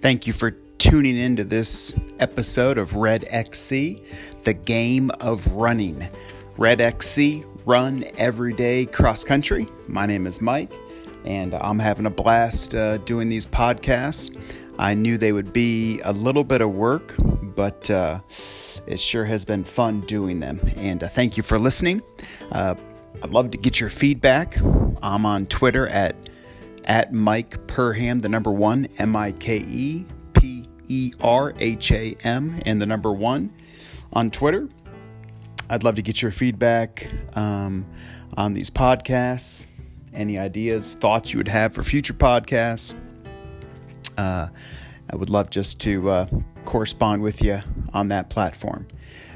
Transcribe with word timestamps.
Thank 0.00 0.28
you 0.28 0.32
for 0.32 0.52
tuning 0.78 1.16
into 1.16 1.42
this 1.42 1.96
episode 2.20 2.78
of 2.78 2.94
Red 2.94 3.24
XC, 3.30 4.00
the 4.44 4.54
game 4.54 5.10
of 5.18 5.44
running. 5.48 6.08
Red 6.56 6.80
XC, 6.80 7.44
run 7.66 8.04
every 8.16 8.52
day 8.52 8.86
cross 8.86 9.24
country. 9.24 9.66
My 9.88 10.06
name 10.06 10.28
is 10.28 10.40
Mike, 10.40 10.70
and 11.24 11.52
I'm 11.52 11.80
having 11.80 12.06
a 12.06 12.10
blast 12.10 12.76
uh, 12.76 12.98
doing 12.98 13.28
these 13.28 13.44
podcasts. 13.44 14.36
I 14.78 14.94
knew 14.94 15.18
they 15.18 15.32
would 15.32 15.52
be 15.52 16.00
a 16.02 16.12
little 16.12 16.44
bit 16.44 16.60
of 16.60 16.70
work, 16.70 17.16
but 17.56 17.90
uh, 17.90 18.20
it 18.86 19.00
sure 19.00 19.24
has 19.24 19.44
been 19.44 19.64
fun 19.64 20.02
doing 20.02 20.38
them. 20.38 20.60
And 20.76 21.02
uh, 21.02 21.08
thank 21.08 21.36
you 21.36 21.42
for 21.42 21.58
listening. 21.58 22.02
Uh, 22.52 22.76
I'd 23.20 23.30
love 23.30 23.50
to 23.50 23.58
get 23.58 23.80
your 23.80 23.90
feedback. 23.90 24.58
I'm 25.02 25.26
on 25.26 25.46
Twitter 25.46 25.88
at 25.88 26.14
at 26.88 27.12
Mike 27.12 27.66
Perham, 27.66 28.20
the 28.20 28.28
number 28.28 28.50
one, 28.50 28.88
M 28.98 29.14
I 29.14 29.32
K 29.32 29.58
E 29.58 30.04
P 30.32 30.66
E 30.88 31.12
R 31.20 31.54
H 31.58 31.92
A 31.92 32.16
M, 32.24 32.60
and 32.66 32.80
the 32.80 32.86
number 32.86 33.12
one 33.12 33.52
on 34.12 34.30
Twitter. 34.30 34.68
I'd 35.70 35.84
love 35.84 35.94
to 35.96 36.02
get 36.02 36.22
your 36.22 36.30
feedback 36.30 37.06
um, 37.36 37.84
on 38.38 38.54
these 38.54 38.70
podcasts, 38.70 39.66
any 40.14 40.38
ideas, 40.38 40.94
thoughts 40.94 41.32
you 41.32 41.38
would 41.38 41.48
have 41.48 41.74
for 41.74 41.82
future 41.82 42.14
podcasts. 42.14 42.94
Uh, 44.16 44.48
I 45.10 45.16
would 45.16 45.28
love 45.28 45.50
just 45.50 45.80
to 45.82 46.10
uh, 46.10 46.26
correspond 46.64 47.22
with 47.22 47.42
you 47.42 47.60
on 47.92 48.08
that 48.08 48.30
platform. 48.30 48.86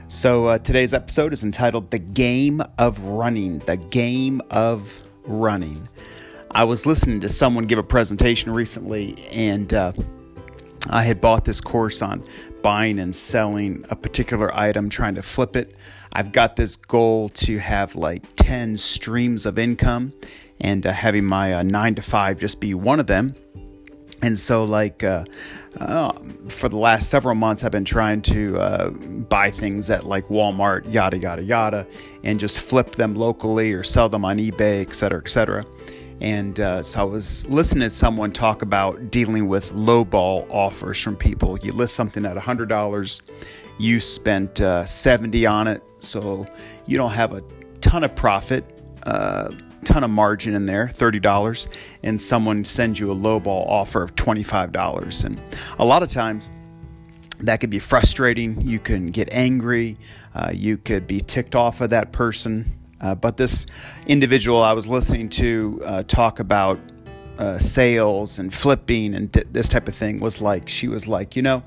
So, 0.09 0.47
uh, 0.47 0.59
today's 0.59 0.93
episode 0.93 1.33
is 1.33 1.43
entitled 1.45 1.91
The 1.91 1.99
Game 1.99 2.63
of 2.79 2.99
Running. 3.03 3.61
The 3.61 3.77
Game 3.77 4.41
of 4.51 5.03
Running. 5.25 5.89
I 6.55 6.65
was 6.65 6.85
listening 6.85 7.21
to 7.23 7.31
someone 7.31 7.65
give 7.65 7.79
a 7.79 7.83
presentation 7.83 8.53
recently, 8.53 9.17
and 9.31 9.73
uh, 9.73 9.93
I 10.91 11.03
had 11.03 11.19
bought 11.19 11.47
this 11.47 11.63
course 11.63 12.03
on 12.03 12.23
buying 12.63 12.99
and 12.99 13.17
selling 13.17 13.87
a 13.89 13.97
particular 13.97 14.55
item, 14.55 14.91
trying 14.91 15.15
to 15.15 15.23
flip 15.23 15.57
it. 15.57 15.75
I've 16.13 16.31
got 16.31 16.57
this 16.57 16.77
goal 16.77 17.31
to 17.31 17.59
have 17.59 17.97
like 17.97 18.23
10 18.37 18.77
streams 18.77 19.47
of 19.47 19.59
income 19.59 20.13
and 20.61 20.87
uh, 20.87 20.93
having 20.93 21.25
my 21.25 21.55
uh, 21.55 21.63
nine 21.63 21.95
to 21.95 22.03
five 22.03 22.39
just 22.39 22.61
be 22.61 22.75
one 22.75 23.01
of 23.01 23.07
them. 23.07 23.35
And 24.21 24.39
so, 24.39 24.63
like, 24.63 25.03
uh, 25.03 25.25
uh, 25.81 26.13
for 26.49 26.69
the 26.69 26.77
last 26.77 27.09
several 27.09 27.35
months, 27.35 27.65
I've 27.65 27.73
been 27.73 27.85
trying 27.85 28.21
to 28.23 28.59
uh, 28.61 28.91
buy 28.91 29.51
things 29.51 29.89
at 29.89 30.05
like 30.05 30.27
Walmart, 30.27 30.93
yada, 30.93 31.19
yada, 31.19 31.43
yada, 31.43 31.87
and 32.23 32.39
just 32.39 32.61
flip 32.61 32.93
them 32.93 33.15
locally 33.15 33.73
or 33.73 33.83
sell 33.83 34.11
them 34.11 34.25
on 34.25 34.37
eBay, 34.37 34.87
et 34.87 34.95
cetera, 34.95 35.21
et 35.25 35.31
cetera. 35.31 35.65
And 36.23 36.61
uh, 36.61 36.85
so 36.85 37.01
I 37.01 37.03
was 37.03 37.45
listening 37.49 37.83
to 37.83 37.91
someone 37.91 38.31
talk 38.31 38.63
about 38.63 39.11
dealing 39.11 39.49
with 39.49 39.73
lowball 39.73 40.49
offers 40.51 41.01
from 41.01 41.17
people. 41.17 41.59
You 41.59 41.73
list 41.73 41.97
something 41.97 42.25
at 42.25 42.37
$100, 42.37 43.23
you 43.79 43.99
spent 43.99 44.61
uh, 44.61 44.85
70 44.85 45.45
on 45.47 45.67
it, 45.67 45.83
so 45.99 46.47
you 46.87 46.97
don't 46.97 47.11
have 47.11 47.33
a 47.33 47.43
ton 47.81 48.05
of 48.05 48.15
profit, 48.15 48.81
uh, 49.03 49.51
ton 49.85 50.05
of 50.05 50.11
margin 50.11 50.55
in 50.55 50.65
there, 50.65 50.93
$30, 50.95 51.67
and 52.05 52.23
someone 52.23 52.65
sends 52.65 53.01
you 53.01 53.11
a 53.11 53.17
lowball 53.17 53.67
offer 53.67 54.05
of 54.05 54.15
$25. 54.15 55.25
And 55.25 55.41
a 55.81 55.85
lot 55.85 56.05
of 56.05 56.09
times, 56.09 56.49
that 57.41 57.59
could 57.59 57.71
be 57.71 57.81
frustrating. 57.81 58.61
You 58.61 58.79
can 58.79 59.11
get 59.11 59.29
angry. 59.33 59.97
Uh, 60.37 60.53
you 60.55 60.77
could 60.77 61.09
be 61.09 61.21
ticked 61.21 61.57
off 61.57 61.81
of 61.81 61.91
that 61.91 62.13
person. 62.13 62.73
Uh, 63.03 63.15
but 63.15 63.37
this 63.37 63.67
individual 64.07 64.63
I 64.63 64.73
was 64.73 64.89
listening 64.89 65.29
to 65.31 65.81
uh, 65.85 66.03
talk 66.05 66.39
about 66.39 66.79
uh, 67.39 67.59
sales 67.59 68.39
and 68.39 68.53
flipping 68.53 69.15
and 69.15 69.33
this 69.33 69.69
type 69.69 69.89
of 69.89 69.95
thing 69.95 70.21
was 70.21 70.41
like, 70.41 70.69
she 70.69 70.89
was 70.89 71.09
like, 71.09 71.35
you 71.35 71.43
know, 71.43 71.63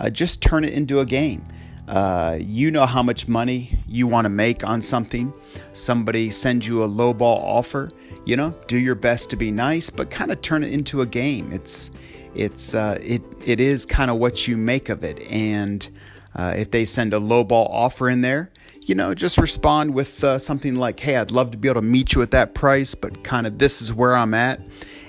uh, 0.00 0.08
just 0.08 0.40
turn 0.40 0.64
it 0.64 0.72
into 0.72 1.00
a 1.00 1.04
game. 1.04 1.44
Uh, 1.88 2.38
you 2.40 2.70
know 2.70 2.84
how 2.84 3.02
much 3.02 3.28
money 3.28 3.78
you 3.86 4.06
want 4.06 4.24
to 4.26 4.28
make 4.28 4.62
on 4.62 4.80
something. 4.80 5.32
Somebody 5.72 6.30
sends 6.30 6.66
you 6.66 6.84
a 6.84 6.88
lowball 6.88 7.42
offer. 7.42 7.90
You 8.26 8.36
know, 8.36 8.54
do 8.66 8.78
your 8.78 8.94
best 8.94 9.30
to 9.30 9.36
be 9.36 9.50
nice, 9.50 9.88
but 9.88 10.10
kind 10.10 10.30
of 10.30 10.42
turn 10.42 10.62
it 10.62 10.72
into 10.72 11.00
a 11.00 11.06
game. 11.06 11.50
It's, 11.50 11.90
it's, 12.34 12.74
uh, 12.74 12.98
it, 13.00 13.22
it 13.44 13.58
is 13.58 13.86
kind 13.86 14.10
of 14.10 14.18
what 14.18 14.46
you 14.46 14.56
make 14.56 14.90
of 14.90 15.02
it. 15.02 15.22
And 15.30 15.88
if 16.36 16.70
they 16.70 16.84
send 16.84 17.14
a 17.14 17.18
lowball 17.18 17.68
offer 17.70 18.08
in 18.08 18.20
there, 18.20 18.50
you 18.82 18.94
know, 18.94 19.14
just 19.14 19.36
respond 19.36 19.94
with 19.94 20.24
uh, 20.24 20.38
something 20.38 20.76
like, 20.76 20.98
hey, 20.98 21.16
I'd 21.16 21.30
love 21.30 21.50
to 21.50 21.58
be 21.58 21.68
able 21.68 21.82
to 21.82 21.86
meet 21.86 22.14
you 22.14 22.22
at 22.22 22.30
that 22.30 22.54
price, 22.54 22.94
but 22.94 23.22
kind 23.22 23.46
of 23.46 23.58
this 23.58 23.82
is 23.82 23.92
where 23.92 24.16
I'm 24.16 24.32
at. 24.32 24.60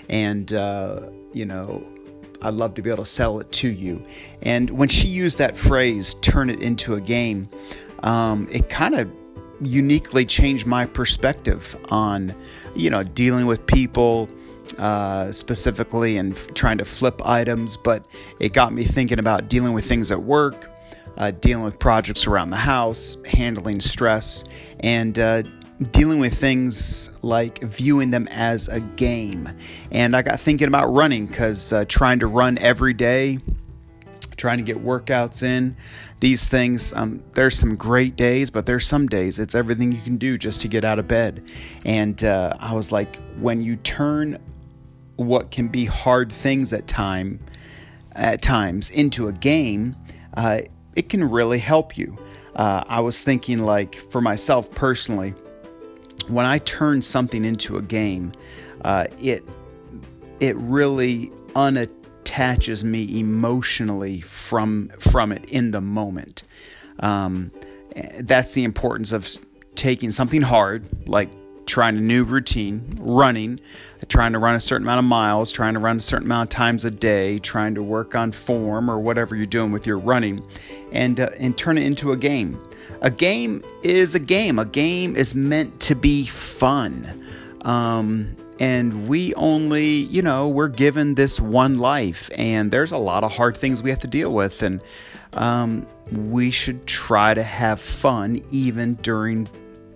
And, 0.09 0.51
uh, 0.51 1.09
you 1.33 1.45
know, 1.45 1.81
I'd 2.41 2.55
love 2.55 2.73
to 2.75 2.81
be 2.81 2.89
able 2.89 3.03
to 3.03 3.09
sell 3.09 3.39
it 3.39 3.51
to 3.53 3.69
you. 3.69 4.05
And 4.41 4.69
when 4.71 4.89
she 4.89 5.07
used 5.07 5.37
that 5.37 5.55
phrase, 5.55 6.15
turn 6.15 6.49
it 6.49 6.61
into 6.61 6.95
a 6.95 7.01
game, 7.01 7.47
um, 8.03 8.49
it 8.51 8.69
kind 8.69 8.95
of 8.95 9.09
uniquely 9.61 10.25
changed 10.25 10.65
my 10.65 10.85
perspective 10.85 11.77
on, 11.89 12.35
you 12.75 12.89
know, 12.89 13.03
dealing 13.03 13.45
with 13.45 13.65
people. 13.65 14.29
Uh, 14.77 15.31
specifically 15.31 16.15
and 16.15 16.33
f- 16.33 16.45
trying 16.53 16.77
to 16.77 16.85
flip 16.85 17.25
items, 17.25 17.75
but 17.75 18.05
it 18.39 18.53
got 18.53 18.71
me 18.71 18.83
thinking 18.83 19.17
about 19.17 19.49
dealing 19.49 19.73
with 19.73 19.83
things 19.83 20.11
at 20.11 20.21
work, 20.21 20.69
uh, 21.19 21.31
dealing 21.31 21.63
with 21.63 21.77
projects 21.77 22.25
around 22.25 22.49
the 22.49 22.57
house, 22.57 23.17
handling 23.25 23.79
stress, 23.79 24.45
and 24.79 25.19
uh, 25.19 25.43
dealing 25.91 26.19
with 26.19 26.33
things 26.33 27.11
like 27.21 27.61
viewing 27.61 28.09
them 28.09 28.27
as 28.29 28.67
a 28.69 28.79
game. 28.79 29.47
And 29.91 30.15
I 30.15 30.21
got 30.21 30.39
thinking 30.39 30.67
about 30.67 30.87
running 30.93 31.27
because 31.27 31.71
uh, 31.71 31.85
trying 31.85 32.19
to 32.19 32.27
run 32.27 32.57
every 32.57 32.93
day, 32.93 33.39
trying 34.37 34.57
to 34.57 34.63
get 34.63 34.77
workouts 34.77 35.43
in, 35.43 35.75
these 36.21 36.49
things, 36.49 36.93
um, 36.93 37.23
there's 37.33 37.57
some 37.57 37.75
great 37.75 38.15
days, 38.15 38.49
but 38.49 38.65
there's 38.65 38.85
some 38.85 39.07
days 39.07 39.39
it's 39.39 39.55
everything 39.55 39.91
you 39.91 40.01
can 40.01 40.17
do 40.17 40.37
just 40.37 40.59
to 40.61 40.67
get 40.67 40.83
out 40.83 40.99
of 40.99 41.07
bed. 41.07 41.49
And 41.85 42.21
uh, 42.23 42.55
I 42.59 42.73
was 42.73 42.91
like, 42.91 43.17
when 43.39 43.61
you 43.61 43.77
turn 43.77 44.37
what 45.15 45.51
can 45.51 45.67
be 45.67 45.83
hard 45.85 46.31
things 46.31 46.71
at 46.71 46.87
time 46.87 47.39
at 48.13 48.41
times 48.41 48.89
into 48.89 49.27
a 49.27 49.31
game, 49.31 49.95
uh, 50.35 50.59
it 50.99 51.07
can 51.07 51.23
really 51.23 51.59
help 51.59 51.97
you. 51.97 52.17
Uh, 52.57 52.83
I 52.87 52.99
was 52.99 53.23
thinking, 53.23 53.59
like, 53.59 53.95
for 54.11 54.19
myself 54.19 54.69
personally, 54.71 55.33
when 56.27 56.45
I 56.45 56.57
turn 56.59 57.01
something 57.01 57.45
into 57.45 57.77
a 57.77 57.81
game, 57.81 58.33
uh, 58.83 59.05
it 59.21 59.45
it 60.41 60.57
really 60.57 61.31
unattaches 61.55 62.83
me 62.83 63.17
emotionally 63.17 64.19
from 64.19 64.91
from 64.99 65.31
it 65.31 65.45
in 65.45 65.71
the 65.71 65.79
moment. 65.79 66.43
Um, 66.99 67.51
that's 68.19 68.51
the 68.51 68.65
importance 68.65 69.13
of 69.13 69.29
taking 69.75 70.11
something 70.11 70.41
hard, 70.41 70.85
like 71.07 71.29
trying 71.69 71.95
a 71.97 72.01
new 72.01 72.23
routine, 72.23 72.97
running, 72.99 73.59
trying 74.07 74.33
to 74.33 74.39
run 74.39 74.55
a 74.55 74.59
certain 74.59 74.85
amount 74.85 74.99
of 74.99 75.05
miles, 75.05 75.51
trying 75.51 75.75
to 75.75 75.79
run 75.79 75.97
a 75.97 76.01
certain 76.01 76.25
amount 76.25 76.51
of 76.51 76.57
times 76.57 76.83
a 76.83 76.91
day, 76.91 77.39
trying 77.39 77.75
to 77.75 77.83
work 77.83 78.15
on 78.15 78.31
form 78.31 78.89
or 78.89 78.99
whatever 78.99 79.35
you're 79.35 79.45
doing 79.45 79.71
with 79.71 79.85
your 79.85 79.99
running, 79.99 80.43
and 80.91 81.19
uh, 81.19 81.29
and 81.37 81.57
turn 81.57 81.77
it 81.77 81.83
into 81.83 82.11
a 82.11 82.17
game. 82.17 82.59
A 83.01 83.11
game 83.11 83.63
is 83.83 84.15
a 84.15 84.19
game. 84.19 84.59
A 84.59 84.65
game 84.65 85.15
is 85.15 85.35
meant 85.35 85.79
to 85.81 85.95
be 85.95 86.25
fun. 86.25 87.23
Um, 87.61 88.35
and 88.59 89.07
we 89.07 89.33
only, 89.35 89.85
you 89.87 90.21
know, 90.21 90.49
we're 90.49 90.67
given 90.67 91.15
this 91.15 91.39
one 91.39 91.77
life, 91.77 92.29
and 92.35 92.71
there's 92.71 92.91
a 92.91 92.97
lot 92.97 93.23
of 93.23 93.31
hard 93.31 93.55
things 93.55 93.81
we 93.81 93.89
have 93.89 93.99
to 93.99 94.07
deal 94.07 94.33
with, 94.33 94.63
and 94.63 94.81
um, 95.33 95.87
we 96.11 96.51
should 96.51 96.85
try 96.85 97.33
to 97.33 97.43
have 97.43 97.79
fun 97.79 98.41
even 98.51 98.95
during 98.95 99.47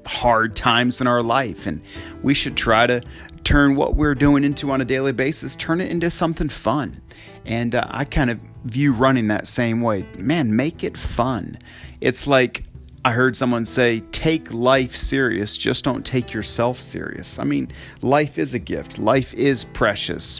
hard 0.07 0.55
times 0.55 1.01
in 1.01 1.07
our 1.07 1.21
life. 1.21 1.67
And 1.67 1.81
we 2.21 2.33
should 2.33 2.55
try 2.55 2.87
to 2.87 3.01
turn 3.43 3.75
what 3.75 3.95
we're 3.95 4.15
doing 4.15 4.43
into 4.43 4.71
on 4.71 4.81
a 4.81 4.85
daily 4.85 5.11
basis, 5.11 5.55
turn 5.55 5.81
it 5.81 5.91
into 5.91 6.09
something 6.09 6.49
fun. 6.49 7.01
And 7.45 7.75
uh, 7.75 7.85
I 7.89 8.05
kind 8.05 8.29
of 8.29 8.39
view 8.63 8.93
running 8.93 9.27
that 9.27 9.47
same 9.47 9.81
way. 9.81 10.05
Man, 10.17 10.55
make 10.55 10.83
it 10.83 10.97
fun. 10.97 11.57
It's 11.99 12.25
like 12.25 12.63
I 13.05 13.11
heard 13.11 13.35
someone 13.35 13.65
say, 13.65 13.99
take 14.11 14.53
life 14.53 14.95
serious, 14.95 15.57
just 15.57 15.83
don't 15.83 16.05
take 16.05 16.33
yourself 16.33 16.81
serious. 16.81 17.37
I 17.37 17.43
mean, 17.43 17.71
life 18.01 18.37
is 18.37 18.53
a 18.53 18.59
gift, 18.59 18.97
life 18.97 19.33
is 19.33 19.65
precious. 19.65 20.39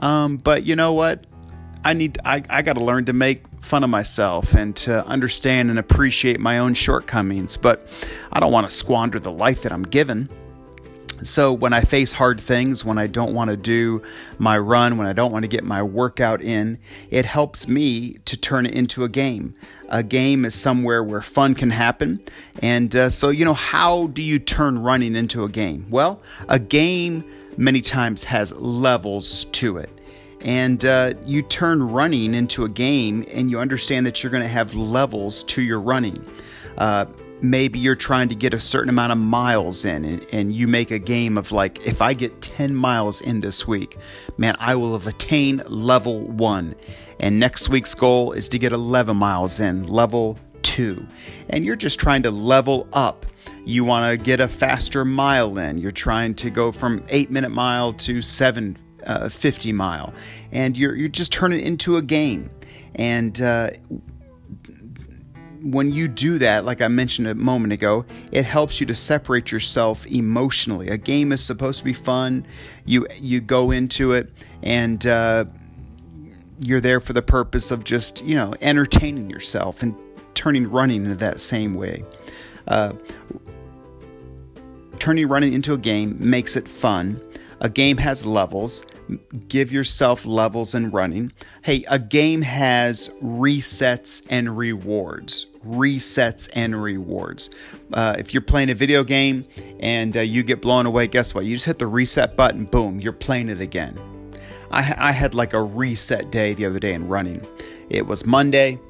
Um, 0.00 0.36
but 0.36 0.64
you 0.64 0.74
know 0.74 0.92
what? 0.92 1.24
I 1.84 1.92
need 1.92 2.18
I, 2.24 2.42
I 2.50 2.62
got 2.62 2.74
to 2.74 2.84
learn 2.84 3.04
to 3.06 3.12
make 3.12 3.44
fun 3.60 3.84
of 3.84 3.90
myself 3.90 4.54
and 4.54 4.74
to 4.74 5.06
understand 5.06 5.70
and 5.70 5.78
appreciate 5.78 6.40
my 6.40 6.58
own 6.58 6.74
shortcomings, 6.74 7.56
but 7.56 7.86
I 8.32 8.40
don't 8.40 8.52
want 8.52 8.68
to 8.68 8.74
squander 8.74 9.20
the 9.20 9.32
life 9.32 9.62
that 9.62 9.72
I'm 9.72 9.82
given. 9.82 10.28
So 11.22 11.52
when 11.52 11.74
I 11.74 11.82
face 11.82 12.12
hard 12.12 12.40
things, 12.40 12.82
when 12.82 12.96
I 12.96 13.06
don't 13.06 13.34
want 13.34 13.50
to 13.50 13.56
do 13.56 14.02
my 14.38 14.56
run, 14.56 14.96
when 14.96 15.06
I 15.06 15.12
don't 15.12 15.32
want 15.32 15.42
to 15.42 15.48
get 15.48 15.64
my 15.64 15.82
workout 15.82 16.40
in, 16.40 16.78
it 17.10 17.26
helps 17.26 17.68
me 17.68 18.14
to 18.24 18.38
turn 18.38 18.64
it 18.64 18.72
into 18.72 19.04
a 19.04 19.08
game. 19.08 19.54
A 19.90 20.02
game 20.02 20.46
is 20.46 20.54
somewhere 20.54 21.04
where 21.04 21.20
fun 21.20 21.54
can 21.54 21.68
happen. 21.68 22.24
And 22.62 22.94
uh, 22.96 23.10
so, 23.10 23.28
you 23.28 23.44
know, 23.44 23.54
how 23.54 24.06
do 24.08 24.22
you 24.22 24.38
turn 24.38 24.78
running 24.78 25.14
into 25.14 25.44
a 25.44 25.48
game? 25.48 25.86
Well, 25.90 26.22
a 26.48 26.58
game 26.58 27.24
many 27.58 27.82
times 27.82 28.24
has 28.24 28.52
levels 28.54 29.44
to 29.46 29.76
it. 29.76 29.99
And 30.42 30.84
uh, 30.84 31.14
you 31.24 31.42
turn 31.42 31.82
running 31.82 32.34
into 32.34 32.64
a 32.64 32.68
game 32.68 33.24
and 33.32 33.50
you 33.50 33.58
understand 33.58 34.06
that 34.06 34.22
you're 34.22 34.30
going 34.30 34.42
to 34.42 34.48
have 34.48 34.74
levels 34.74 35.44
to 35.44 35.62
your 35.62 35.80
running. 35.80 36.24
Uh, 36.78 37.06
maybe 37.42 37.78
you're 37.78 37.94
trying 37.94 38.28
to 38.28 38.34
get 38.34 38.52
a 38.52 38.60
certain 38.60 38.90
amount 38.90 39.12
of 39.12 39.18
miles 39.18 39.84
in 39.84 40.04
and, 40.04 40.26
and, 40.32 40.54
you 40.54 40.68
make 40.68 40.90
a 40.90 40.98
game 40.98 41.38
of 41.38 41.52
like 41.52 41.78
if 41.86 42.02
i 42.02 42.12
get 42.12 42.42
10 42.42 42.74
miles 42.74 43.22
in 43.22 43.40
this 43.40 43.66
week 43.66 43.96
man 44.36 44.54
i 44.58 44.74
will 44.74 44.92
have 44.92 45.06
attained 45.06 45.66
level 45.66 46.20
1 46.28 46.74
and 47.18 47.40
next 47.40 47.70
week's 47.70 47.94
goal 47.94 48.32
is 48.32 48.46
to 48.46 48.58
get 48.58 48.72
11 48.72 49.16
miles 49.16 49.58
in 49.58 49.86
level 49.86 50.38
2 50.62 51.06
and 51.48 51.64
you're 51.64 51.76
just 51.76 51.98
trying 51.98 52.22
to 52.22 52.30
level 52.30 52.88
up. 52.92 53.26
You 53.64 53.84
want 53.84 54.10
to 54.10 54.16
get 54.24 54.40
a 54.40 54.48
faster 54.48 55.04
mile 55.04 55.58
in. 55.58 55.78
You're 55.78 55.90
trying 55.90 56.34
to 56.36 56.50
go 56.50 56.72
from 56.72 57.04
8 57.08 57.30
minute 57.30 57.50
mile 57.50 57.92
to 57.94 58.22
7 58.22 58.76
uh, 59.06 59.28
50 59.28 59.72
mile, 59.72 60.12
and 60.52 60.76
you're 60.76 60.94
you're 60.94 61.08
just 61.08 61.32
turning 61.32 61.60
it 61.60 61.66
into 61.66 61.96
a 61.96 62.02
game. 62.02 62.50
And 62.94 63.40
uh, 63.40 63.70
when 65.62 65.92
you 65.92 66.08
do 66.08 66.38
that, 66.38 66.64
like 66.64 66.80
I 66.80 66.88
mentioned 66.88 67.28
a 67.28 67.34
moment 67.34 67.72
ago, 67.72 68.04
it 68.32 68.44
helps 68.44 68.80
you 68.80 68.86
to 68.86 68.94
separate 68.94 69.52
yourself 69.52 70.06
emotionally. 70.06 70.88
A 70.88 70.96
game 70.96 71.32
is 71.32 71.44
supposed 71.44 71.78
to 71.80 71.84
be 71.84 71.92
fun. 71.92 72.46
You 72.84 73.06
you 73.20 73.40
go 73.40 73.70
into 73.70 74.12
it 74.12 74.30
and 74.62 75.04
uh, 75.06 75.44
you're 76.60 76.80
there 76.80 77.00
for 77.00 77.12
the 77.12 77.22
purpose 77.22 77.70
of 77.70 77.84
just 77.84 78.24
you 78.24 78.34
know 78.34 78.54
entertaining 78.60 79.30
yourself 79.30 79.82
and 79.82 79.94
turning 80.34 80.70
running 80.70 81.04
into 81.04 81.16
that 81.16 81.40
same 81.40 81.74
way. 81.74 82.04
Uh, 82.68 82.92
turning 84.98 85.26
running 85.28 85.52
into 85.52 85.74
a 85.74 85.78
game 85.78 86.16
makes 86.18 86.56
it 86.56 86.68
fun. 86.68 87.20
A 87.60 87.68
game 87.68 87.98
has 87.98 88.24
levels. 88.24 88.84
Give 89.48 89.70
yourself 89.70 90.24
levels 90.24 90.74
in 90.74 90.90
running. 90.90 91.32
Hey, 91.62 91.84
a 91.88 91.98
game 91.98 92.40
has 92.42 93.10
resets 93.22 94.24
and 94.30 94.56
rewards. 94.56 95.46
Resets 95.66 96.48
and 96.54 96.80
rewards. 96.80 97.50
Uh, 97.92 98.16
if 98.18 98.32
you're 98.32 98.40
playing 98.40 98.70
a 98.70 98.74
video 98.74 99.04
game 99.04 99.44
and 99.80 100.16
uh, 100.16 100.20
you 100.20 100.42
get 100.42 100.62
blown 100.62 100.86
away, 100.86 101.06
guess 101.06 101.34
what? 101.34 101.44
You 101.44 101.54
just 101.54 101.66
hit 101.66 101.78
the 101.78 101.86
reset 101.86 102.34
button, 102.34 102.64
boom, 102.64 102.98
you're 102.98 103.12
playing 103.12 103.50
it 103.50 103.60
again. 103.60 103.98
I, 104.70 104.94
I 104.96 105.12
had 105.12 105.34
like 105.34 105.52
a 105.52 105.62
reset 105.62 106.30
day 106.30 106.54
the 106.54 106.64
other 106.64 106.78
day 106.78 106.94
in 106.94 107.08
running. 107.08 107.46
It 107.90 108.06
was 108.06 108.24
Monday. 108.24 108.80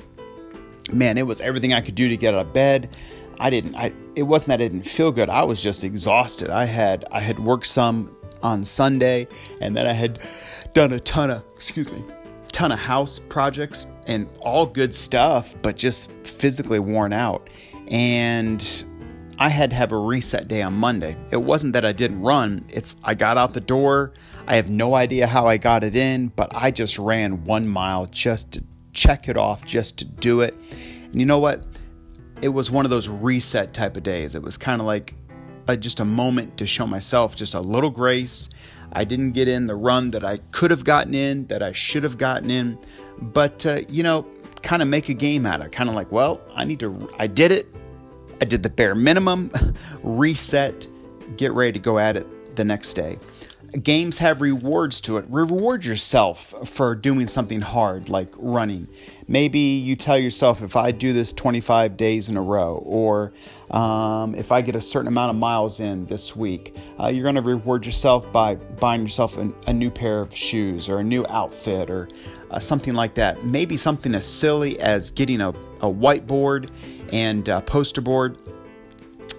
Man, 0.93 1.19
it 1.19 1.27
was 1.27 1.41
everything 1.41 1.73
I 1.73 1.81
could 1.81 1.95
do 1.95 2.09
to 2.09 2.17
get 2.17 2.35
out 2.35 2.47
of 2.47 2.53
bed. 2.53 2.95
I 3.41 3.49
didn't 3.49 3.75
I 3.75 3.93
it 4.17 4.25
wasn't 4.25 4.49
that 4.49 4.61
I 4.61 4.69
didn't 4.69 4.83
feel 4.83 5.11
good. 5.11 5.31
I 5.31 5.43
was 5.43 5.63
just 5.63 5.83
exhausted. 5.83 6.51
I 6.51 6.67
had 6.67 7.07
I 7.11 7.21
had 7.21 7.39
worked 7.39 7.67
some 7.67 8.15
on 8.43 8.65
Sunday, 8.65 9.29
and 9.61 9.77
then 9.77 9.87
I 9.87 9.93
had 9.93 10.21
done 10.73 10.93
a 10.93 11.01
ton 11.01 11.31
of, 11.31 11.45
excuse 11.57 11.91
me, 11.91 12.05
ton 12.53 12.73
of 12.73 12.79
house 12.79 13.19
projects 13.19 13.87
and 14.07 14.29
all 14.41 14.67
good 14.67 14.95
stuff, 14.95 15.55
but 15.63 15.77
just 15.77 16.11
physically 16.25 16.79
worn 16.79 17.13
out. 17.13 17.49
And 17.89 18.85
I 19.39 19.49
had 19.49 19.71
to 19.71 19.77
have 19.77 19.93
a 19.93 19.97
reset 19.97 20.49
day 20.49 20.63
on 20.63 20.75
Monday. 20.75 21.17
It 21.31 21.39
wasn't 21.39 21.73
that 21.73 21.85
I 21.85 21.93
didn't 21.93 22.21
run, 22.23 22.67
it's 22.69 22.97
I 23.03 23.15
got 23.15 23.39
out 23.39 23.55
the 23.55 23.61
door. 23.61 24.13
I 24.47 24.57
have 24.57 24.69
no 24.69 24.95
idea 24.95 25.27
how 25.27 25.47
I 25.47 25.59
got 25.59 25.85
it 25.85 25.95
in, 25.95 26.29
but 26.29 26.53
I 26.55 26.73
just 26.73 26.99
ran 26.99 27.45
one 27.45 27.69
mile 27.69 28.07
just 28.07 28.53
to 28.53 28.65
check 28.93 29.29
it 29.29 29.37
off, 29.37 29.65
just 29.65 29.99
to 29.99 30.05
do 30.05 30.41
it. 30.41 30.55
And 31.13 31.21
you 31.21 31.27
know 31.27 31.39
what? 31.39 31.65
It 32.43 32.49
was 32.49 32.71
one 32.71 32.85
of 32.85 32.91
those 32.91 33.09
reset 33.09 33.73
type 33.73 33.97
of 33.97 34.03
days. 34.03 34.35
It 34.35 34.43
was 34.43 34.57
kind 34.57 34.81
of 34.81 34.87
like 34.87 35.15
a, 35.67 35.77
just 35.77 36.01
a 36.01 36.05
moment 36.05 36.57
to 36.59 36.67
show 36.67 36.87
myself 36.87 37.37
just 37.37 37.55
a 37.55 37.61
little 37.61 37.91
grace. 37.91 38.51
I 38.93 39.05
didn't 39.05 39.33
get 39.33 39.49
in 39.49 39.67
the 39.67 39.77
run 39.77 40.11
that 40.13 40.25
I 40.25 40.39
could 40.51 40.71
have 40.71 40.85
gotten 40.85 41.15
in, 41.15 41.47
that 41.47 41.63
I 41.63 41.73
should 41.73 42.03
have 42.03 42.19
gotten 42.19 42.51
in, 42.51 42.79
but 43.21 43.65
uh, 43.65 43.83
you 43.89 44.03
know, 44.03 44.27
kind 44.63 44.83
of 44.83 44.89
make 44.89 45.09
a 45.09 45.15
game 45.15 45.47
out 45.47 45.61
of 45.61 45.67
it. 45.67 45.73
Kind 45.73 45.89
of 45.89 45.95
like, 45.95 46.11
well, 46.11 46.41
I 46.55 46.65
need 46.65 46.81
to, 46.81 47.09
I 47.19 47.27
did 47.27 47.53
it. 47.53 47.69
I 48.41 48.47
did 48.47 48.63
the 48.63 48.71
bare 48.71 48.95
minimum, 48.95 49.53
reset, 50.03 50.87
get 51.37 51.53
ready 51.53 51.73
to 51.73 51.79
go 51.79 51.99
at 51.99 52.17
it 52.17 52.57
the 52.57 52.65
next 52.65 52.95
day 52.95 53.19
games 53.83 54.19
have 54.19 54.41
rewards 54.41 55.01
to 55.03 55.17
it. 55.17 55.25
Reward 55.29 55.85
yourself 55.85 56.55
for 56.65 56.95
doing 56.95 57.27
something 57.27 57.61
hard 57.61 58.09
like 58.09 58.33
running. 58.37 58.89
Maybe 59.29 59.59
you 59.59 59.97
tell 59.97 60.19
yourself, 60.19 60.63
if 60.63 60.77
I 60.77 60.91
do 60.91 61.13
this 61.13 61.33
25 61.33 61.97
days 61.97 62.29
in 62.29 62.37
a 62.37 62.43
row, 62.43 62.83
or 62.85 63.33
um, 63.71 64.35
if 64.35 64.51
I 64.51 64.61
get 64.61 64.75
a 64.75 64.81
certain 64.81 65.09
amount 65.09 65.31
of 65.31 65.37
miles 65.37 65.81
in 65.81 66.07
this 66.07 66.35
week, 66.35 66.77
uh, 66.99 67.07
you're 67.07 67.23
going 67.23 67.37
to 67.37 67.43
reward 67.43 67.87
yourself 67.87 68.31
by 68.33 68.57
buying 68.57 69.03
yourself 69.03 69.39
a, 69.39 69.53
a, 69.69 69.73
new 69.73 69.91
pair 69.91 70.21
of 70.21 70.35
shoes 70.35 70.89
or 70.89 70.99
a 70.99 71.05
new 71.05 71.25
outfit 71.29 71.89
or 71.89 72.09
uh, 72.51 72.59
something 72.59 72.95
like 72.95 73.15
that. 73.15 73.45
Maybe 73.45 73.77
something 73.77 74.15
as 74.15 74.27
silly 74.27 74.81
as 74.81 75.11
getting 75.11 75.41
a, 75.41 75.51
a 75.51 75.93
whiteboard 75.93 76.71
and 77.13 77.49
a 77.49 77.61
poster 77.61 78.01
board 78.01 78.39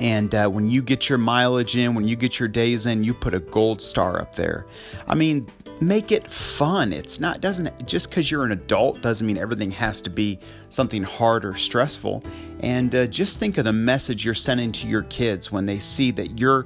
and 0.02 0.34
uh, 0.34 0.48
when 0.48 0.68
you 0.68 0.82
get 0.82 1.08
your 1.10 1.20
mileage 1.20 1.78
in, 1.78 1.94
when 1.94 2.08
you 2.08 2.16
get 2.16 2.40
your 2.40 2.50
days 2.50 2.88
in, 2.88 3.04
you 3.04 3.14
put 3.14 3.36
a 3.36 3.40
gold 3.40 3.80
star 3.84 4.20
up 4.20 4.36
there. 4.36 4.66
I 5.08 5.14
mean, 5.14 5.48
make 5.80 6.12
it 6.12 6.30
fun. 6.30 6.92
It's 6.92 7.20
not 7.20 7.40
doesn't 7.40 7.86
just 7.86 8.10
because 8.10 8.32
you're 8.32 8.44
an 8.44 8.52
adult 8.52 9.00
doesn't 9.02 9.26
mean 9.26 9.38
everything 9.38 9.70
has 9.70 10.02
to 10.02 10.10
be 10.10 10.40
something 10.70 11.04
hard 11.04 11.46
or 11.46 11.54
stressful. 11.54 12.24
And 12.62 12.96
uh, 12.96 13.06
just 13.08 13.38
think 13.38 13.60
of 13.60 13.66
the 13.66 13.74
message 13.74 14.26
you're 14.26 14.34
sending 14.34 14.72
to 14.72 14.88
your 14.88 15.04
kids 15.04 15.52
when 15.52 15.68
they 15.68 15.78
see 15.78 16.10
that 16.12 16.40
you're 16.40 16.66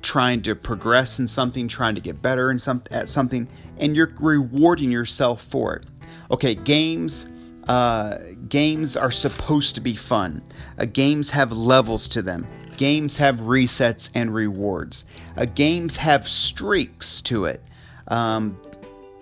trying 0.00 0.40
to 0.42 0.54
progress 0.54 1.18
in 1.18 1.26
something, 1.26 1.66
trying 1.66 1.96
to 1.96 2.00
get 2.00 2.22
better 2.22 2.52
in 2.52 2.60
some 2.60 2.84
at 2.92 3.08
something, 3.08 3.48
and 3.78 3.96
you're 3.96 4.14
rewarding 4.20 4.92
yourself 4.92 5.42
for 5.42 5.74
it. 5.74 5.86
Okay, 6.30 6.54
games 6.54 7.26
uh, 7.68 8.18
games 8.48 8.96
are 8.96 9.10
supposed 9.10 9.74
to 9.74 9.80
be 9.80 9.94
fun. 9.94 10.42
Uh, 10.78 10.86
games 10.86 11.30
have 11.30 11.52
levels 11.52 12.08
to 12.08 12.22
them. 12.22 12.46
Games 12.76 13.16
have 13.16 13.36
resets 13.36 14.10
and 14.14 14.34
rewards. 14.34 15.04
Uh, 15.36 15.44
games 15.44 15.96
have 15.96 16.26
streaks 16.26 17.20
to 17.22 17.44
it. 17.44 17.62
Um, 18.08 18.58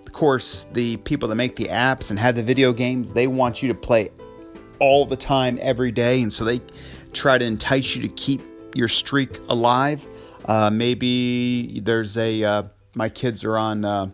of 0.05 0.13
course, 0.13 0.63
the 0.73 0.97
people 0.97 1.29
that 1.29 1.35
make 1.35 1.55
the 1.55 1.65
apps 1.65 2.09
and 2.09 2.19
have 2.19 2.35
the 2.35 2.43
video 2.43 2.73
games, 2.73 3.13
they 3.13 3.27
want 3.27 3.61
you 3.61 3.69
to 3.69 3.75
play 3.75 4.09
all 4.79 5.05
the 5.05 5.15
time, 5.15 5.59
every 5.61 5.91
day, 5.91 6.21
and 6.21 6.33
so 6.33 6.43
they 6.43 6.59
try 7.13 7.37
to 7.37 7.45
entice 7.45 7.95
you 7.95 8.01
to 8.01 8.13
keep 8.15 8.41
your 8.73 8.87
streak 8.87 9.39
alive. 9.47 10.05
Uh, 10.45 10.69
maybe 10.71 11.79
there's 11.81 12.17
a 12.17 12.43
uh, 12.43 12.63
my 12.95 13.07
kids 13.07 13.43
are 13.43 13.57
on 13.57 13.85
uh, 13.85 14.09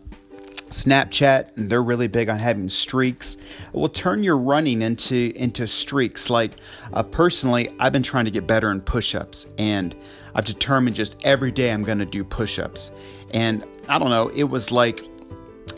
Snapchat, 0.70 1.50
they're 1.56 1.82
really 1.82 2.08
big 2.08 2.28
on 2.28 2.38
having 2.38 2.68
streaks. 2.68 3.36
Will 3.72 3.88
turn 3.88 4.22
your 4.22 4.36
running 4.36 4.82
into 4.82 5.32
into 5.34 5.66
streaks. 5.66 6.30
Like 6.30 6.52
uh, 6.92 7.02
personally, 7.02 7.70
I've 7.78 7.92
been 7.92 8.02
trying 8.02 8.26
to 8.26 8.30
get 8.30 8.46
better 8.46 8.70
in 8.70 8.80
push-ups, 8.80 9.46
and 9.58 9.94
I've 10.34 10.44
determined 10.44 10.96
just 10.96 11.16
every 11.24 11.50
day 11.50 11.72
I'm 11.72 11.84
going 11.84 11.98
to 11.98 12.06
do 12.06 12.22
push-ups. 12.24 12.92
And 13.30 13.64
I 13.88 13.98
don't 13.98 14.10
know, 14.10 14.28
it 14.28 14.44
was 14.44 14.70
like 14.70 15.04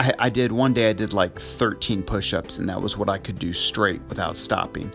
I, 0.00 0.14
I 0.18 0.28
did 0.30 0.52
one 0.52 0.73
day. 0.73 0.90
I 0.90 0.92
did 0.92 1.12
like 1.12 1.38
13 1.38 2.02
push-ups, 2.02 2.59
and 2.59 2.68
that 2.68 2.80
was 2.80 2.97
what 2.97 3.09
I 3.09 3.18
could 3.18 3.38
do 3.38 3.52
straight 3.52 4.00
without 4.09 4.37
stopping. 4.37 4.92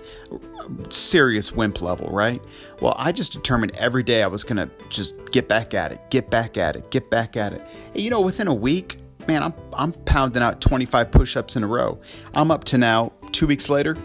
Serious 0.90 1.52
wimp 1.52 1.82
level, 1.82 2.10
right? 2.10 2.42
Well, 2.82 2.96
I 2.98 3.12
just 3.12 3.32
determined 3.32 3.74
every 3.76 4.04
day 4.04 4.24
I 4.24 4.28
was 4.28 4.44
going 4.44 4.58
to 4.58 4.70
just 4.90 5.32
get 5.32 5.48
back 5.48 5.74
at 5.74 5.92
it, 5.92 6.02
get 6.10 6.30
back 6.30 6.58
at 6.58 6.76
it, 6.76 6.90
get 6.92 7.10
back 7.10 7.38
at 7.38 7.54
it. 7.54 7.62
And 7.94 8.04
you 8.04 8.10
know, 8.10 8.22
within 8.22 8.48
a 8.48 8.54
week 8.54 8.98
man, 9.28 9.44
I'm 9.44 9.54
I'm 9.74 9.92
pounding 9.92 10.42
out 10.42 10.62
25 10.62 11.12
push-ups 11.12 11.56
in 11.56 11.64
a 11.64 11.68
row. 11.68 12.00
I'm 12.34 12.52
up 12.52 12.64
to 12.66 12.78
now 12.78 13.12
2 13.32 13.48
weeks 13.48 13.70
later. 13.70 13.98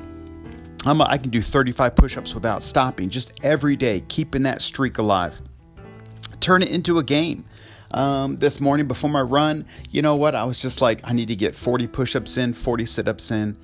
I'm 0.87 1.01
I 1.03 1.19
can 1.19 1.31
do 1.31 1.43
35 1.43 1.95
push-ups 1.95 2.35
without 2.35 2.63
stopping 2.63 3.11
just 3.11 3.33
every 3.43 3.77
day, 3.77 4.03
keeping 4.09 4.43
that 4.45 4.63
streak 4.63 4.99
alive. 4.99 5.41
Turn 6.41 6.63
it 6.63 6.71
into 6.71 6.99
a 6.99 7.03
game. 7.03 7.45
Um, 7.93 8.37
this 8.37 8.61
morning 8.61 8.87
before 8.87 9.11
my 9.11 9.21
run, 9.21 9.67
you 9.91 10.01
know 10.01 10.15
what? 10.15 10.37
I 10.37 10.45
was 10.45 10.61
just 10.61 10.81
like, 10.81 11.01
I 11.03 11.13
need 11.13 11.27
to 11.27 11.35
get 11.35 11.57
40 11.57 11.89
push-ups 11.89 12.37
in, 12.37 12.55
40 12.55 12.87
sit-ups 12.87 13.33
in, 13.33 13.57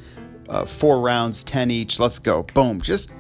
uh, 0.49 0.65
four 0.65 1.01
rounds, 1.01 1.45
10 1.45 1.71
each. 1.71 2.01
Let's 2.01 2.19
go. 2.19 2.43
Boom. 2.43 2.81
Just 2.81 3.13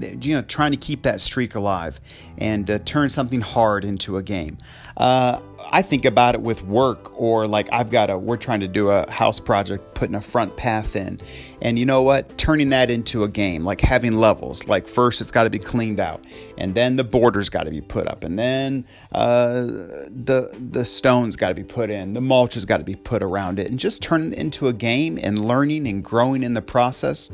you 0.00 0.34
know, 0.34 0.42
trying 0.42 0.70
to 0.70 0.76
keep 0.76 1.02
that 1.02 1.20
streak 1.20 1.54
alive 1.54 2.00
and 2.38 2.70
uh, 2.70 2.78
turn 2.84 3.10
something 3.10 3.40
hard 3.40 3.84
into 3.84 4.16
a 4.16 4.22
game. 4.22 4.58
Uh, 4.96 5.40
I 5.70 5.82
think 5.82 6.04
about 6.04 6.34
it 6.34 6.40
with 6.40 6.62
work 6.64 7.18
or 7.20 7.46
like 7.46 7.68
I've 7.72 7.90
got 7.90 8.10
a 8.10 8.18
we're 8.18 8.36
trying 8.36 8.60
to 8.60 8.68
do 8.68 8.90
a 8.90 9.10
house 9.10 9.38
project 9.38 9.94
putting 9.94 10.14
a 10.14 10.20
front 10.20 10.56
path 10.56 10.96
in. 10.96 11.20
And 11.60 11.78
you 11.78 11.86
know 11.86 12.02
what? 12.02 12.36
Turning 12.38 12.70
that 12.70 12.90
into 12.90 13.24
a 13.24 13.28
game, 13.28 13.64
like 13.64 13.80
having 13.80 14.14
levels. 14.14 14.66
Like 14.66 14.88
first 14.88 15.20
it's 15.20 15.30
got 15.30 15.44
to 15.44 15.50
be 15.50 15.58
cleaned 15.58 16.00
out 16.00 16.24
and 16.58 16.74
then 16.74 16.96
the 16.96 17.04
border's 17.04 17.48
got 17.48 17.64
to 17.64 17.70
be 17.70 17.80
put 17.80 18.06
up 18.06 18.24
and 18.24 18.38
then 18.38 18.84
uh, 19.12 19.62
the 19.64 20.54
the 20.70 20.84
stones 20.84 21.36
got 21.36 21.48
to 21.48 21.54
be 21.54 21.64
put 21.64 21.90
in, 21.90 22.12
the 22.12 22.20
mulch 22.20 22.54
has 22.54 22.64
got 22.64 22.78
to 22.78 22.84
be 22.84 22.96
put 22.96 23.22
around 23.22 23.58
it 23.58 23.68
and 23.68 23.78
just 23.78 24.02
turn 24.02 24.32
it 24.32 24.38
into 24.38 24.68
a 24.68 24.72
game 24.72 25.18
and 25.22 25.46
learning 25.46 25.86
and 25.86 26.04
growing 26.04 26.42
in 26.42 26.54
the 26.54 26.62
process. 26.62 27.30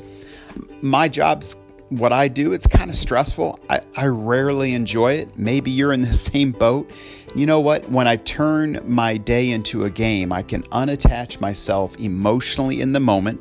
My 0.82 1.08
job's 1.08 1.56
what 1.90 2.12
I 2.12 2.28
do, 2.28 2.52
it's 2.52 2.66
kind 2.66 2.90
of 2.90 2.96
stressful. 2.96 3.58
I, 3.70 3.80
I 3.96 4.06
rarely 4.06 4.74
enjoy 4.74 5.14
it. 5.14 5.38
Maybe 5.38 5.70
you're 5.70 5.92
in 5.92 6.02
the 6.02 6.12
same 6.30 6.52
boat. 6.52 6.90
You 7.34 7.46
know 7.46 7.60
what? 7.60 7.88
When 7.90 8.06
I 8.06 8.16
turn 8.16 8.80
my 8.86 9.16
day 9.16 9.50
into 9.50 9.84
a 9.84 9.90
game, 9.90 10.32
I 10.32 10.42
can 10.42 10.62
unattach 10.64 11.40
myself 11.40 11.98
emotionally 11.98 12.80
in 12.80 12.92
the 12.92 13.00
moment. 13.00 13.40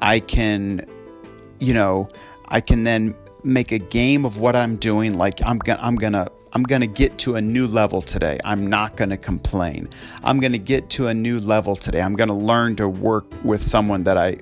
I 0.00 0.20
can, 0.20 0.86
you 1.60 1.74
know, 1.74 2.08
I 2.48 2.60
can 2.60 2.84
then 2.84 3.14
make 3.42 3.72
a 3.72 3.78
game 3.78 4.24
of 4.24 4.38
what 4.38 4.56
I'm 4.56 4.76
doing. 4.76 5.14
Like 5.14 5.40
I'm 5.44 5.58
gonna, 5.58 5.80
I'm 5.82 5.96
gonna, 5.96 6.28
I'm 6.52 6.62
gonna 6.62 6.86
get 6.86 7.18
to 7.18 7.36
a 7.36 7.40
new 7.40 7.66
level 7.66 8.00
today. 8.00 8.38
I'm 8.44 8.66
not 8.66 8.96
gonna 8.96 9.16
complain. 9.16 9.88
I'm 10.22 10.40
gonna 10.40 10.58
get 10.58 10.88
to 10.90 11.08
a 11.08 11.14
new 11.14 11.40
level 11.40 11.76
today. 11.76 12.00
I'm 12.00 12.14
gonna 12.14 12.36
learn 12.36 12.76
to 12.76 12.88
work 12.88 13.26
with 13.44 13.62
someone 13.62 14.04
that 14.04 14.18
I 14.18 14.38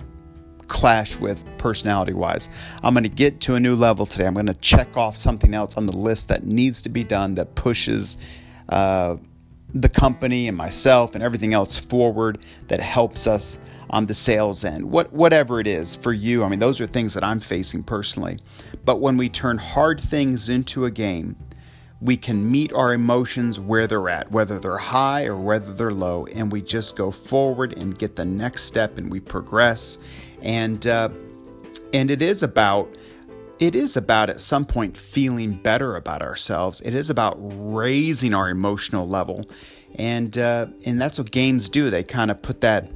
clash 0.73 1.19
with 1.19 1.45
personality 1.59 2.15
wise. 2.15 2.49
I'm 2.83 2.95
going 2.95 3.05
to 3.05 3.11
get 3.11 3.41
to 3.43 3.57
a 3.57 3.61
new 3.61 3.77
level 3.77 4.07
today. 4.07 4.27
I'm 4.27 4.33
going 4.33 4.47
to 4.47 4.55
check 4.55 4.97
off 4.97 5.19
something 5.19 5.53
else 5.53 5.77
on 5.77 5.85
the 5.85 5.97
list 5.97 6.29
that 6.29 6.45
needs 6.45 6.81
to 6.83 6.89
be 6.89 7.05
done 7.05 7.35
that 7.35 7.55
pushes 7.55 8.17
uh, 8.71 9.17
the 9.75 9.89
company 9.91 10.49
and 10.49 10.57
myself 10.57 11.15
and 11.15 11.23
everything 11.23 11.53
else 11.53 11.77
forward 11.77 12.39
that 12.69 12.81
helps 12.81 13.27
us 13.27 13.59
on 13.91 14.07
the 14.07 14.15
sales 14.15 14.65
end. 14.65 14.91
What 14.91 15.13
whatever 15.13 15.61
it 15.61 15.67
is 15.67 15.95
for 15.95 16.15
you, 16.15 16.43
I 16.43 16.49
mean 16.49 16.59
those 16.59 16.81
are 16.81 16.87
things 16.87 17.13
that 17.15 17.23
I'm 17.23 17.39
facing 17.39 17.83
personally. 17.83 18.39
But 18.87 19.01
when 19.01 19.19
we 19.19 19.29
turn 19.29 19.59
hard 19.59 20.01
things 20.01 20.49
into 20.49 20.87
a 20.87 20.91
game, 20.91 21.37
we 22.03 22.17
can 22.17 22.51
meet 22.51 22.73
our 22.73 22.93
emotions 22.93 23.61
where 23.61 23.87
they're 23.87 24.09
at, 24.09 24.31
whether 24.33 24.59
they're 24.59 24.77
high 24.77 25.25
or 25.25 25.37
whether 25.37 25.73
they're 25.73 25.93
low, 25.93 26.27
and 26.27 26.51
we 26.51 26.61
just 26.61 26.97
go 26.97 27.13
forward 27.13 27.75
and 27.79 27.97
get 27.97 28.17
the 28.17 28.25
next 28.25 28.65
step 28.65 28.99
and 28.99 29.11
we 29.11 29.21
progress. 29.21 29.99
And 30.43 30.85
uh, 30.87 31.11
and 31.93 32.11
it 32.11 32.21
is 32.21 32.43
about 32.43 32.93
it 33.61 33.77
is 33.77 33.97
about 33.97 34.29
at 34.31 34.41
some 34.41 34.67
point 34.67 34.97
feeling 34.97 35.55
better 35.55 35.95
about 35.95 36.23
ourselves. 36.23 36.81
It 36.81 36.95
is 36.95 37.09
about 37.09 37.37
raising 37.39 38.35
our 38.35 38.51
emotional 38.51 39.07
level, 39.07 39.49
and 39.95 40.37
uh, 40.37 40.67
and 40.85 41.01
that's 41.01 41.19
what 41.19 41.31
games 41.31 41.69
do. 41.69 41.89
They 41.89 42.03
kind 42.03 42.33
of 42.33 42.43
put 42.43 42.61
that 42.63 42.91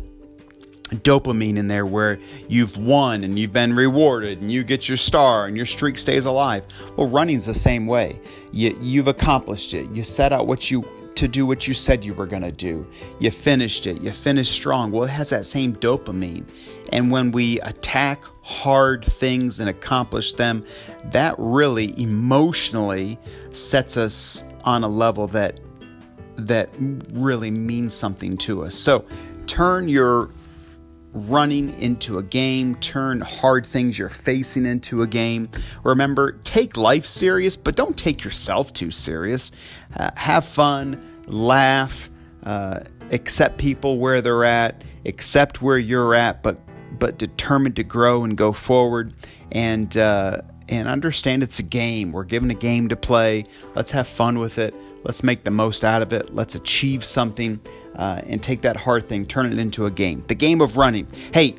dopamine 0.88 1.56
in 1.56 1.68
there 1.68 1.84
where 1.86 2.18
you've 2.48 2.76
won 2.76 3.24
and 3.24 3.38
you've 3.38 3.52
been 3.52 3.74
rewarded 3.74 4.40
and 4.40 4.50
you 4.50 4.62
get 4.62 4.88
your 4.88 4.96
star 4.96 5.46
and 5.46 5.56
your 5.56 5.66
streak 5.66 5.98
stays 5.98 6.24
alive. 6.24 6.64
Well, 6.96 7.08
running's 7.08 7.46
the 7.46 7.54
same 7.54 7.86
way. 7.86 8.20
You, 8.52 8.76
you've 8.80 9.08
accomplished 9.08 9.74
it. 9.74 9.90
You 9.90 10.02
set 10.02 10.32
out 10.32 10.46
what 10.46 10.70
you 10.70 10.88
to 11.16 11.26
do 11.26 11.46
what 11.46 11.66
you 11.66 11.72
said 11.72 12.04
you 12.04 12.14
were 12.14 12.26
going 12.26 12.42
to 12.42 12.52
do. 12.52 12.86
You 13.20 13.30
finished 13.30 13.86
it. 13.86 14.00
You 14.02 14.12
finished 14.12 14.52
strong. 14.52 14.92
Well, 14.92 15.04
it 15.04 15.10
has 15.10 15.30
that 15.30 15.46
same 15.46 15.74
dopamine. 15.76 16.44
And 16.92 17.10
when 17.10 17.32
we 17.32 17.58
attack 17.60 18.22
hard 18.42 19.04
things 19.04 19.58
and 19.58 19.68
accomplish 19.68 20.34
them, 20.34 20.64
that 21.06 21.34
really 21.38 21.98
emotionally 22.00 23.18
sets 23.52 23.96
us 23.96 24.44
on 24.64 24.84
a 24.84 24.88
level 24.88 25.26
that 25.28 25.60
that 26.36 26.68
really 27.14 27.50
means 27.50 27.94
something 27.94 28.36
to 28.36 28.62
us. 28.62 28.74
So, 28.74 29.06
turn 29.46 29.88
your 29.88 30.28
running 31.12 31.80
into 31.80 32.18
a 32.18 32.22
game, 32.22 32.74
turn 32.76 33.20
hard 33.20 33.64
things 33.64 33.98
you're 33.98 34.08
facing 34.08 34.66
into 34.66 35.02
a 35.02 35.06
game. 35.06 35.48
Remember, 35.82 36.32
take 36.44 36.76
life 36.76 37.06
serious, 37.06 37.56
but 37.56 37.76
don't 37.76 37.96
take 37.96 38.24
yourself 38.24 38.72
too 38.72 38.90
serious. 38.90 39.52
Uh, 39.96 40.10
have 40.16 40.44
fun, 40.44 41.02
laugh, 41.26 42.10
uh, 42.44 42.80
accept 43.10 43.58
people 43.58 43.98
where 43.98 44.20
they're 44.20 44.44
at, 44.44 44.82
accept 45.04 45.62
where 45.62 45.78
you're 45.78 46.14
at, 46.14 46.42
but 46.42 46.58
but 46.98 47.18
determined 47.18 47.76
to 47.76 47.84
grow 47.84 48.24
and 48.24 48.38
go 48.38 48.52
forward 48.52 49.12
and 49.52 49.96
uh, 49.96 50.40
and 50.68 50.88
understand 50.88 51.42
it's 51.42 51.58
a 51.58 51.62
game. 51.62 52.12
We're 52.12 52.24
given 52.24 52.50
a 52.50 52.54
game 52.54 52.88
to 52.88 52.96
play. 52.96 53.44
Let's 53.74 53.90
have 53.92 54.06
fun 54.06 54.38
with 54.38 54.58
it. 54.58 54.74
Let's 55.04 55.22
make 55.22 55.44
the 55.44 55.50
most 55.50 55.84
out 55.84 56.02
of 56.02 56.12
it. 56.12 56.34
Let's 56.34 56.54
achieve 56.54 57.04
something 57.04 57.60
uh, 57.94 58.22
and 58.26 58.42
take 58.42 58.62
that 58.62 58.76
hard 58.76 59.08
thing, 59.08 59.26
turn 59.26 59.46
it 59.46 59.58
into 59.58 59.86
a 59.86 59.90
game. 59.90 60.24
The 60.26 60.34
game 60.34 60.60
of 60.60 60.76
running. 60.76 61.06
Hey, 61.32 61.56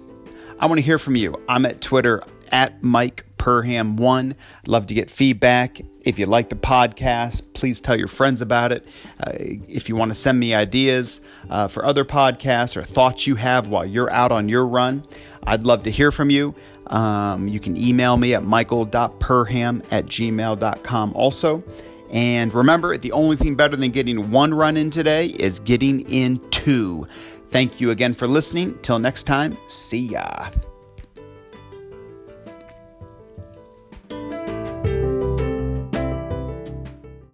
I 0.59 0.65
want 0.65 0.79
to 0.79 0.83
hear 0.83 0.99
from 0.99 1.15
you. 1.15 1.41
I'm 1.47 1.65
at 1.65 1.81
Twitter 1.81 2.23
at 2.51 2.83
Mike 2.83 3.25
Perham1. 3.37 4.35
Love 4.65 4.87
to 4.87 4.93
get 4.93 5.09
feedback. 5.09 5.79
If 6.03 6.19
you 6.19 6.25
like 6.25 6.49
the 6.49 6.55
podcast, 6.55 7.53
please 7.53 7.79
tell 7.79 7.97
your 7.97 8.07
friends 8.07 8.41
about 8.41 8.71
it. 8.71 8.85
Uh, 9.19 9.31
if 9.37 9.89
you 9.89 9.95
want 9.95 10.11
to 10.11 10.15
send 10.15 10.39
me 10.39 10.53
ideas 10.53 11.21
uh, 11.49 11.67
for 11.67 11.85
other 11.85 12.05
podcasts 12.05 12.75
or 12.75 12.83
thoughts 12.83 13.27
you 13.27 13.35
have 13.35 13.67
while 13.67 13.85
you're 13.85 14.11
out 14.11 14.31
on 14.31 14.49
your 14.49 14.65
run, 14.65 15.05
I'd 15.47 15.63
love 15.63 15.83
to 15.83 15.91
hear 15.91 16.11
from 16.11 16.29
you. 16.29 16.53
Um, 16.87 17.47
you 17.47 17.59
can 17.59 17.77
email 17.77 18.17
me 18.17 18.33
at 18.33 18.43
michael.perham 18.43 19.85
at 19.91 20.05
gmail.com 20.05 21.13
also. 21.13 21.63
And 22.11 22.53
remember, 22.53 22.97
the 22.97 23.11
only 23.11 23.35
thing 23.35 23.55
better 23.55 23.75
than 23.75 23.91
getting 23.91 24.29
one 24.29 24.53
run 24.53 24.77
in 24.77 24.91
today 24.91 25.27
is 25.27 25.59
getting 25.59 26.01
in 26.09 26.39
two. 26.51 27.07
Thank 27.49 27.81
you 27.81 27.91
again 27.91 28.13
for 28.13 28.27
listening. 28.27 28.77
Till 28.81 28.99
next 28.99 29.23
time, 29.23 29.57
see 29.67 30.07
ya. 30.07 30.49